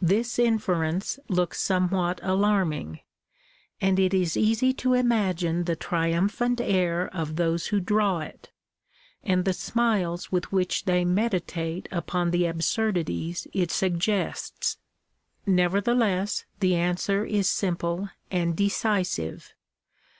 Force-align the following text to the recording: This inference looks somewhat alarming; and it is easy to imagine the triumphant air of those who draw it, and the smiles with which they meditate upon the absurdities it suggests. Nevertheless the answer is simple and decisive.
This 0.00 0.38
inference 0.38 1.18
looks 1.28 1.60
somewhat 1.60 2.20
alarming; 2.22 3.00
and 3.80 3.98
it 3.98 4.14
is 4.14 4.36
easy 4.36 4.72
to 4.74 4.94
imagine 4.94 5.64
the 5.64 5.74
triumphant 5.74 6.60
air 6.60 7.08
of 7.12 7.34
those 7.34 7.66
who 7.66 7.80
draw 7.80 8.20
it, 8.20 8.52
and 9.24 9.44
the 9.44 9.52
smiles 9.52 10.30
with 10.30 10.52
which 10.52 10.84
they 10.84 11.04
meditate 11.04 11.88
upon 11.90 12.30
the 12.30 12.46
absurdities 12.46 13.48
it 13.52 13.72
suggests. 13.72 14.76
Nevertheless 15.46 16.44
the 16.60 16.76
answer 16.76 17.24
is 17.24 17.48
simple 17.50 18.10
and 18.30 18.54
decisive. 18.56 19.52